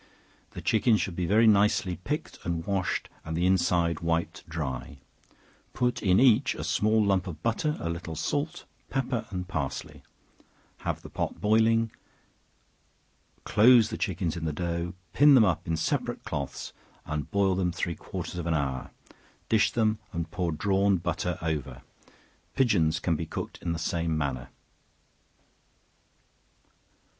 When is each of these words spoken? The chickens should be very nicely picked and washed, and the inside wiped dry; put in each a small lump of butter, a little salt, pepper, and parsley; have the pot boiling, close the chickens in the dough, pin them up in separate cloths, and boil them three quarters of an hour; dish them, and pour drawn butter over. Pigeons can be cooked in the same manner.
The 0.53 0.63
chickens 0.63 0.99
should 0.99 1.15
be 1.15 1.27
very 1.27 1.45
nicely 1.45 1.97
picked 1.97 2.39
and 2.43 2.65
washed, 2.65 3.07
and 3.23 3.37
the 3.37 3.45
inside 3.45 3.99
wiped 3.99 4.43
dry; 4.49 4.97
put 5.73 6.01
in 6.01 6.19
each 6.19 6.55
a 6.55 6.63
small 6.63 7.05
lump 7.05 7.27
of 7.27 7.43
butter, 7.43 7.77
a 7.79 7.87
little 7.87 8.15
salt, 8.15 8.65
pepper, 8.89 9.27
and 9.29 9.47
parsley; 9.47 10.01
have 10.77 11.03
the 11.03 11.09
pot 11.11 11.39
boiling, 11.39 11.91
close 13.43 13.91
the 13.91 13.95
chickens 13.97 14.35
in 14.35 14.45
the 14.45 14.51
dough, 14.53 14.95
pin 15.13 15.35
them 15.35 15.45
up 15.45 15.67
in 15.67 15.77
separate 15.77 16.23
cloths, 16.25 16.73
and 17.05 17.29
boil 17.29 17.53
them 17.53 17.71
three 17.71 17.93
quarters 17.93 18.37
of 18.37 18.47
an 18.47 18.55
hour; 18.55 18.89
dish 19.49 19.71
them, 19.71 19.99
and 20.11 20.31
pour 20.31 20.51
drawn 20.51 20.97
butter 20.97 21.37
over. 21.43 21.83
Pigeons 22.55 22.99
can 22.99 23.15
be 23.15 23.27
cooked 23.27 23.59
in 23.61 23.71
the 23.71 23.77
same 23.77 24.17
manner. 24.17 24.49